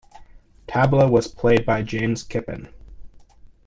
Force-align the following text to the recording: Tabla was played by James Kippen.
Tabla 0.67 1.07
was 1.07 1.27
played 1.27 1.63
by 1.63 1.83
James 1.83 2.23
Kippen. 2.23 2.73